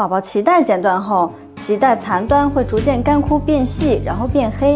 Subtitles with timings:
[0.00, 4.74] 宝宝脐带剪断后，脐带残端会逐渐干枯变细，然后变黑。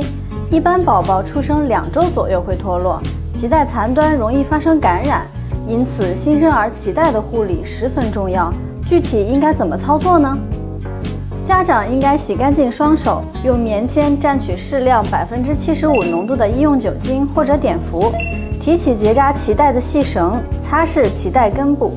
[0.50, 3.00] 一般宝宝出生两周左右会脱落，
[3.34, 5.22] 脐带残端容易发生感染，
[5.66, 8.52] 因此新生儿脐带的护理十分重要。
[8.86, 10.36] 具体应该怎么操作呢？
[11.42, 18.12] 家长应该洗干净双手，用棉签蘸取适量百分之七十五浓度的医用酒精或者碘伏，
[18.60, 21.94] 提起结扎脐带的细绳，擦拭脐带根部。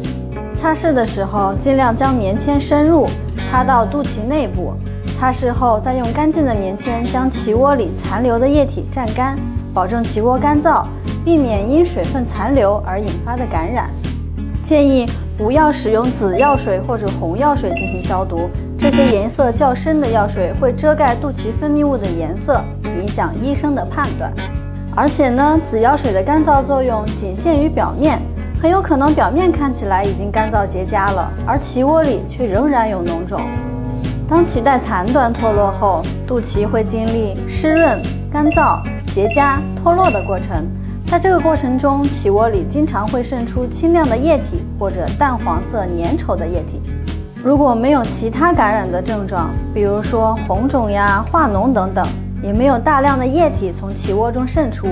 [0.59, 3.05] 擦拭的时候，尽量将棉签深入，
[3.49, 4.73] 擦到肚脐内部。
[5.19, 9.35] 擦拭后，再用干净的棉签将脐窝里残留的液体蘸干，
[9.73, 10.83] 保证脐窝干燥，
[11.23, 13.89] 避免因水分残留而引发的感染。
[14.63, 22.61] 建议不要使用紫药水或者红药水进行消毒，这些颜色较深的药水会遮盖肚脐分泌物的颜色，
[22.99, 24.31] 影响医生的判断。
[24.95, 28.19] 而且呢，紫药水的干燥作用仅限于表面，
[28.59, 33.39] 很有可能表面看起来已经干燥结痂了，而脐窝里却仍然有脓肿。
[34.27, 38.01] 当脐带残端脱落后，肚脐会经历湿润、
[38.33, 38.81] 干燥、
[39.13, 40.65] 结痂、脱落的过程。
[41.05, 46.81] 在这个过程中，脐窝里经常会渗出清亮的液体或者淡黄色粘稠的液体。
[47.43, 52.05] 如果没有其他感染的症状，比如说红肿呀、化脓等等，
[52.41, 54.87] 也没有大量的液体从脐窝中渗出，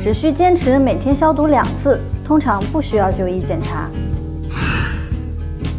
[0.00, 3.88] 只需坚持每天消毒两次，通常不需要就医检查。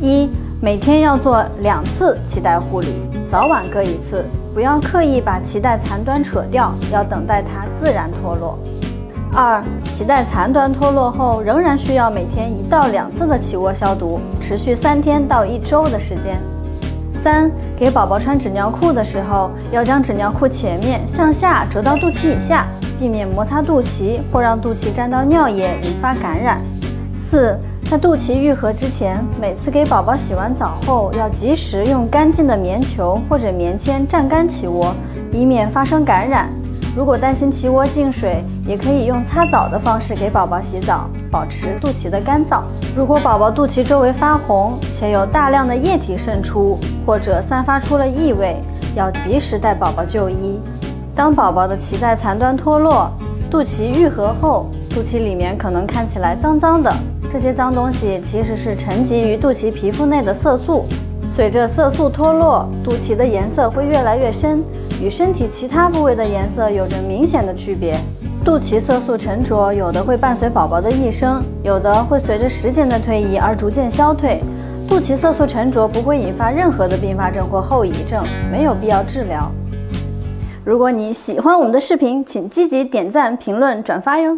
[0.01, 0.29] 一
[0.61, 2.93] 每天要做两次脐带护理，
[3.29, 8.59] 早晚各一次，不要刻意把脐带残端扯掉，要等待它自然脱落。
[9.33, 16.39] 二、脐带残端脱落后，仍然需要每天一到两次的脐窝消毒，持续三天到一周的时间。
[17.13, 22.67] 三、给宝宝穿纸尿裤的时候，要将纸尿裤前面向下折到肚脐以下，
[22.99, 26.61] 避免摩擦肚脐或让肚脐沾到尿液引发感染。
[27.17, 27.57] 四。
[27.87, 34.91] 在肚脐愈合之前，每次给宝宝洗完澡后，要及时用干净的棉球或者棉签蘸干脐窝，
[35.31, 36.49] 以免发生感染。
[36.97, 42.61] 如果担心脐窝进水，也可以用擦澡的方式给宝宝洗澡，保持肚脐的干燥。
[42.97, 48.55] 如果宝宝肚脐周围发红，且有大量的液体渗出，或者散发出了异味，
[48.95, 50.59] 要及时带宝宝就医。
[51.15, 53.09] 当宝宝的脐带残端脱落，
[53.49, 56.93] 肚脐愈合后，肚脐里面可能看起来脏脏的。
[57.31, 60.83] 这些脏东西其实是沉积于肚脐皮肤内的色素，
[61.25, 64.61] 随着色素脱落，肚脐的颜色会越来越深，
[65.01, 67.97] 与身体其他部位的颜色有着明显的区别。
[68.43, 74.41] 肚脐色素沉着，有的会伴随宝宝的一生，有的会随着时间的推移而逐渐消退。
[74.87, 78.21] 肚脐色素沉着不会引发任何的并发症或后遗症，
[78.51, 79.49] 没有必要治疗。
[80.65, 84.35] 如果你喜欢我们的视频，请积极点赞、评论、转发哟。